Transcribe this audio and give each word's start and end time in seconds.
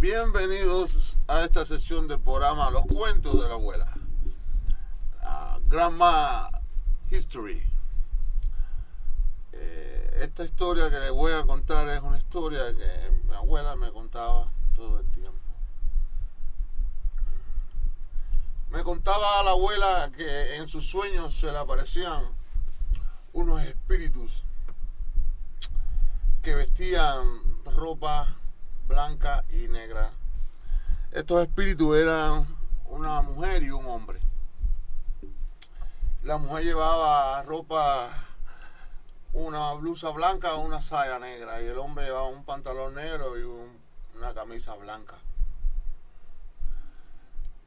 Bienvenidos 0.00 1.18
a 1.26 1.40
esta 1.40 1.66
sesión 1.66 2.06
del 2.06 2.20
programa 2.20 2.70
Los 2.70 2.82
Cuentos 2.82 3.42
de 3.42 3.48
la 3.48 3.54
Abuela. 3.54 3.92
Grandma 5.66 6.48
History. 7.10 7.68
Eh, 9.54 10.10
esta 10.22 10.44
historia 10.44 10.88
que 10.88 11.00
les 11.00 11.10
voy 11.10 11.32
a 11.32 11.42
contar 11.42 11.88
es 11.88 12.00
una 12.00 12.16
historia 12.16 12.60
que 12.76 13.10
mi 13.24 13.34
abuela 13.34 13.74
me 13.74 13.90
contaba 13.90 14.52
todo 14.76 15.00
el 15.00 15.10
tiempo. 15.10 15.52
Me 18.70 18.84
contaba 18.84 19.40
a 19.40 19.42
la 19.42 19.50
abuela 19.50 20.12
que 20.16 20.58
en 20.58 20.68
sus 20.68 20.88
sueños 20.88 21.34
se 21.34 21.50
le 21.50 21.58
aparecían 21.58 22.22
unos 23.32 23.62
espíritus 23.62 24.44
que 26.40 26.54
vestían 26.54 27.64
ropa 27.64 28.37
blanca 28.88 29.44
y 29.50 29.68
negra. 29.68 30.10
Estos 31.12 31.42
espíritus 31.42 31.96
eran 31.96 32.46
una 32.86 33.22
mujer 33.22 33.62
y 33.62 33.70
un 33.70 33.86
hombre. 33.86 34.18
La 36.22 36.38
mujer 36.38 36.64
llevaba 36.64 37.42
ropa, 37.42 38.10
una 39.34 39.72
blusa 39.74 40.10
blanca 40.10 40.54
o 40.54 40.62
una 40.62 40.80
saya 40.80 41.18
negra 41.18 41.62
y 41.62 41.66
el 41.66 41.78
hombre 41.78 42.06
llevaba 42.06 42.28
un 42.28 42.44
pantalón 42.44 42.94
negro 42.94 43.38
y 43.38 43.42
un, 43.42 43.78
una 44.16 44.34
camisa 44.34 44.74
blanca. 44.74 45.14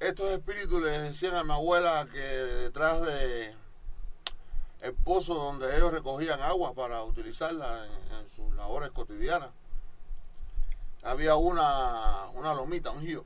Estos 0.00 0.30
espíritus 0.30 0.80
le 0.82 0.98
decían 1.00 1.34
a 1.34 1.44
mi 1.44 1.52
abuela 1.52 2.06
que 2.10 2.18
detrás 2.18 3.02
de 3.02 3.56
pozo 5.04 5.34
donde 5.34 5.76
ellos 5.76 5.92
recogían 5.92 6.40
agua 6.40 6.72
para 6.74 7.02
utilizarla 7.02 7.86
en 8.18 8.28
sus 8.28 8.54
labores 8.54 8.90
cotidianas, 8.90 9.50
había 11.02 11.36
una, 11.36 12.26
una 12.34 12.54
lomita, 12.54 12.90
un 12.90 13.02
río. 13.02 13.24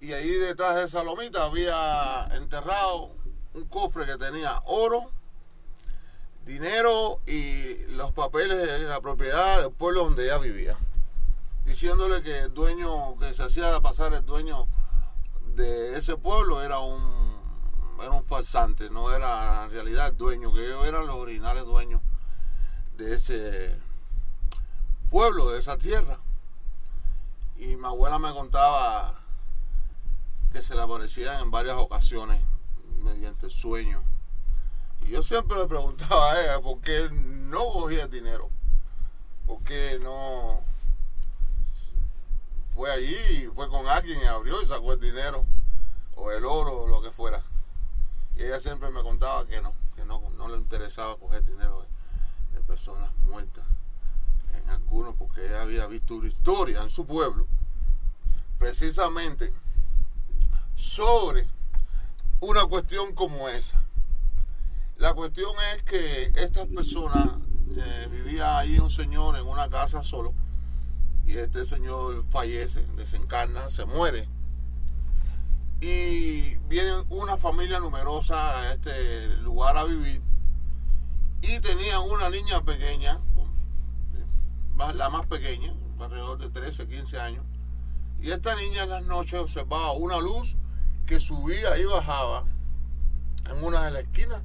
Y 0.00 0.12
ahí 0.12 0.28
detrás 0.28 0.76
de 0.76 0.84
esa 0.84 1.02
lomita 1.02 1.44
había 1.44 2.26
enterrado 2.32 3.14
un 3.54 3.64
cofre 3.66 4.04
que 4.04 4.16
tenía 4.16 4.60
oro, 4.66 5.10
dinero 6.44 7.20
y 7.26 7.86
los 7.92 8.12
papeles 8.12 8.58
de 8.58 8.78
la 8.80 9.00
propiedad 9.00 9.62
del 9.62 9.72
pueblo 9.72 10.04
donde 10.04 10.24
ella 10.24 10.38
vivía. 10.38 10.76
Diciéndole 11.64 12.22
que 12.22 12.40
el 12.40 12.54
dueño 12.54 13.16
que 13.18 13.32
se 13.32 13.44
hacía 13.44 13.80
pasar 13.80 14.12
el 14.12 14.26
dueño 14.26 14.66
de 15.54 15.96
ese 15.96 16.16
pueblo 16.16 16.62
era 16.62 16.80
un, 16.80 17.40
era 18.00 18.10
un 18.10 18.24
farsante, 18.24 18.90
no 18.90 19.10
era 19.10 19.64
en 19.64 19.70
realidad 19.70 20.08
el 20.08 20.16
dueño, 20.16 20.52
que 20.52 20.66
ellos 20.66 20.86
eran 20.86 21.06
los 21.06 21.16
originales 21.16 21.64
dueños 21.64 22.02
de 22.96 23.14
ese 23.14 23.78
pueblo, 25.14 25.52
de 25.52 25.60
esa 25.60 25.78
tierra. 25.78 26.18
Y 27.56 27.76
mi 27.76 27.86
abuela 27.86 28.18
me 28.18 28.32
contaba 28.32 29.20
que 30.50 30.60
se 30.60 30.74
le 30.74 30.82
aparecían 30.82 31.40
en 31.40 31.52
varias 31.52 31.76
ocasiones 31.76 32.42
mediante 33.00 33.48
sueños. 33.48 34.02
Y 35.06 35.10
yo 35.10 35.22
siempre 35.22 35.56
le 35.56 35.68
preguntaba 35.68 36.32
a 36.32 36.42
ella 36.42 36.60
por 36.60 36.80
qué 36.80 37.10
no 37.12 37.60
cogía 37.60 38.08
dinero, 38.08 38.50
por 39.46 39.62
qué 39.62 40.00
no 40.02 40.60
fue 42.64 42.90
allí 42.90 43.48
fue 43.54 43.68
con 43.68 43.86
alguien 43.86 44.18
y 44.20 44.26
abrió 44.26 44.60
y 44.60 44.64
sacó 44.64 44.94
el 44.94 45.00
dinero, 45.00 45.46
o 46.16 46.32
el 46.32 46.44
oro, 46.44 46.82
o 46.82 46.88
lo 46.88 47.00
que 47.00 47.12
fuera. 47.12 47.40
Y 48.34 48.42
ella 48.42 48.58
siempre 48.58 48.90
me 48.90 49.04
contaba 49.04 49.46
que 49.46 49.62
no, 49.62 49.74
que 49.94 50.04
no, 50.04 50.28
no 50.36 50.48
le 50.48 50.56
interesaba 50.56 51.16
coger 51.18 51.44
dinero 51.44 51.82
de, 51.82 52.58
de 52.58 52.64
personas 52.64 53.12
muertas 53.28 53.64
en 54.56 54.70
algunos, 54.70 55.14
porque 55.16 55.46
ella 55.46 55.62
había 55.62 55.86
visto 55.86 56.16
una 56.16 56.28
historia 56.28 56.82
en 56.82 56.88
su 56.88 57.06
pueblo, 57.06 57.46
precisamente 58.58 59.52
sobre 60.74 61.46
una 62.40 62.64
cuestión 62.66 63.14
como 63.14 63.48
esa. 63.48 63.82
La 64.96 65.12
cuestión 65.12 65.50
es 65.74 65.82
que 65.82 66.32
estas 66.36 66.66
personas, 66.66 67.26
eh, 67.76 68.08
vivía 68.10 68.58
ahí 68.58 68.78
un 68.78 68.90
señor 68.90 69.36
en 69.36 69.46
una 69.46 69.68
casa 69.68 70.02
solo, 70.02 70.34
y 71.26 71.36
este 71.36 71.64
señor 71.64 72.22
fallece, 72.30 72.84
desencarna, 72.96 73.68
se 73.70 73.84
muere. 73.86 74.28
Y 75.80 76.54
viene 76.68 76.92
una 77.10 77.36
familia 77.36 77.80
numerosa 77.80 78.58
a 78.58 78.72
este 78.72 79.28
lugar 79.38 79.76
a 79.76 79.84
vivir. 79.84 80.22
Y 81.42 81.60
tenían 81.60 82.02
una 82.02 82.30
niña 82.30 82.62
pequeña, 82.62 83.20
la 84.76 85.08
más 85.10 85.26
pequeña, 85.26 85.72
alrededor 85.98 86.38
de 86.38 86.50
13, 86.50 86.86
15 86.86 87.20
años. 87.20 87.44
Y 88.20 88.30
esta 88.30 88.54
niña 88.56 88.84
en 88.84 88.90
las 88.90 89.04
noches 89.04 89.38
observaba 89.38 89.92
una 89.92 90.20
luz 90.20 90.56
que 91.06 91.20
subía 91.20 91.76
y 91.78 91.84
bajaba 91.84 92.44
en 93.50 93.64
una 93.64 93.84
de 93.84 93.90
las 93.90 94.02
esquinas, 94.04 94.42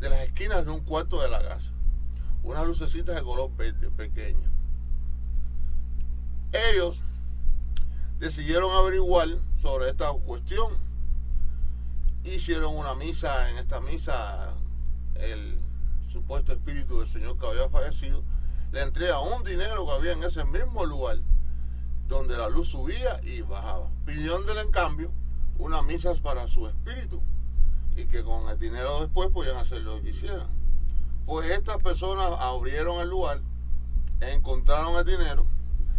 de 0.00 0.10
las 0.10 0.20
esquinas 0.20 0.64
de 0.64 0.70
un 0.70 0.80
cuarto 0.80 1.20
de 1.22 1.28
la 1.28 1.42
casa. 1.42 1.72
Unas 2.42 2.66
lucecitas 2.66 3.14
de 3.14 3.22
color 3.22 3.54
verde 3.56 3.90
pequeña. 3.90 4.50
Ellos 6.52 7.04
decidieron 8.18 8.72
averiguar 8.72 9.28
sobre 9.56 9.90
esta 9.90 10.12
cuestión. 10.12 10.78
Hicieron 12.24 12.76
una 12.76 12.94
misa, 12.94 13.50
en 13.50 13.58
esta 13.58 13.80
misa 13.80 14.54
el 15.14 15.58
supuesto 16.10 16.52
espíritu 16.52 16.98
del 16.98 17.08
Señor 17.08 17.38
que 17.38 17.46
había 17.46 17.68
fallecido 17.68 18.22
le 18.72 18.82
entrega 18.82 19.20
un 19.20 19.42
dinero 19.42 19.84
que 19.86 19.92
había 19.92 20.12
en 20.12 20.22
ese 20.22 20.44
mismo 20.44 20.84
lugar 20.84 21.18
donde 22.06 22.36
la 22.36 22.48
luz 22.48 22.68
subía 22.68 23.20
y 23.22 23.42
bajaba, 23.42 23.90
pidiéndole 24.04 24.60
en 24.60 24.70
cambio 24.70 25.12
unas 25.58 25.84
misas 25.84 26.20
para 26.20 26.48
su 26.48 26.66
espíritu 26.66 27.22
y 27.96 28.06
que 28.06 28.22
con 28.22 28.48
el 28.48 28.58
dinero 28.58 29.00
después 29.00 29.30
podían 29.30 29.56
hacer 29.56 29.82
lo 29.82 29.96
que 29.96 30.10
quisieran. 30.10 30.48
Pues 31.26 31.50
estas 31.50 31.78
personas 31.78 32.32
abrieron 32.40 33.00
el 33.00 33.08
lugar, 33.08 33.40
encontraron 34.20 34.96
el 34.96 35.04
dinero, 35.04 35.46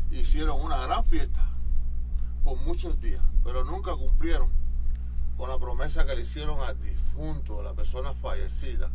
hicieron 0.09 0.59
una 0.61 0.77
gran 0.77 1.03
fiesta 1.03 1.41
por 2.43 2.57
muchos 2.57 2.99
días, 2.99 3.23
pero 3.43 3.63
nunca 3.63 3.95
cumplieron 3.95 4.49
con 5.37 5.49
la 5.49 5.59
promesa 5.59 6.05
que 6.05 6.15
le 6.15 6.21
hicieron 6.21 6.59
al 6.61 6.79
difunto, 6.81 7.59
a 7.59 7.63
la 7.63 7.73
persona 7.73 8.13
fallecida. 8.13 8.91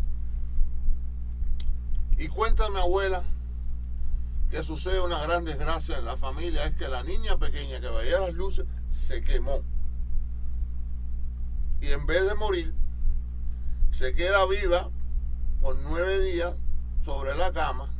Y 2.18 2.28
cuenta 2.28 2.70
mi 2.70 2.78
abuela 2.78 3.24
que 4.50 4.62
sucede 4.62 5.00
una 5.00 5.20
gran 5.22 5.44
desgracia 5.44 5.98
en 5.98 6.04
la 6.04 6.16
familia 6.16 6.64
es 6.64 6.74
que 6.74 6.88
la 6.88 7.02
niña 7.02 7.38
pequeña 7.38 7.80
que 7.80 7.88
veía 7.88 8.20
las 8.20 8.34
luces 8.34 8.66
se 8.90 9.22
quemó. 9.22 9.62
Y 11.80 11.88
en 11.88 12.06
vez 12.06 12.26
de 12.26 12.34
morir, 12.34 12.74
se 13.90 14.14
queda 14.14 14.46
viva 14.46 14.90
por 15.60 15.76
nueve 15.76 16.20
días 16.20 16.54
sobre 17.00 17.34
la 17.34 17.52
cama, 17.52 17.90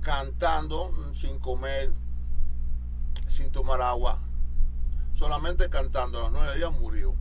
cantando 0.00 0.92
sin 1.12 1.38
comer, 1.38 1.92
sin 3.28 3.50
tomar 3.50 3.80
agua, 3.80 4.20
solamente 5.14 5.68
cantando. 5.70 6.18
A 6.18 6.22
los 6.22 6.32
nueve 6.32 6.56
días 6.56 6.72
murió. 6.72 7.14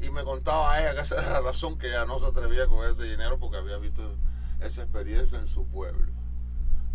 Y 0.00 0.10
me 0.10 0.24
contaba 0.24 0.72
a 0.72 0.82
ella 0.82 0.94
que 0.94 1.00
esa 1.00 1.16
era 1.16 1.30
la 1.34 1.40
razón 1.40 1.78
que 1.78 1.88
ella 1.88 2.04
no 2.04 2.18
se 2.18 2.26
atrevía 2.26 2.64
a 2.64 2.66
coger 2.66 2.90
ese 2.90 3.04
dinero 3.04 3.38
porque 3.38 3.56
había 3.56 3.78
visto 3.78 4.16
esa 4.60 4.82
experiencia 4.82 5.38
en 5.38 5.46
su 5.46 5.66
pueblo. 5.66 6.12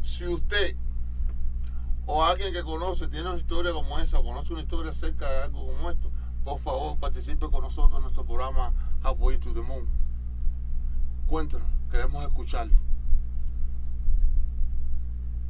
Si 0.02 0.26
usted 0.28 0.76
o 2.06 2.24
alguien 2.24 2.54
que 2.54 2.64
conoce 2.64 3.08
tiene 3.08 3.30
una 3.30 3.38
historia 3.38 3.72
como 3.72 4.00
esa, 4.00 4.20
o 4.20 4.24
conoce 4.24 4.54
una 4.54 4.62
historia 4.62 4.92
acerca 4.92 5.30
de 5.30 5.44
algo 5.44 5.66
como 5.68 5.90
esto, 5.92 6.12
por 6.44 6.60
favor 6.60 6.98
participe 6.98 7.50
con 7.50 7.62
nosotros 7.62 7.98
en 7.98 8.02
nuestro 8.02 8.26
programa 8.26 8.74
Halfway 9.04 9.38
to 9.38 9.54
the 9.54 9.62
Moon. 9.62 9.88
Cuéntanos, 11.28 11.68
queremos 11.92 12.24
escucharlo. 12.24 12.89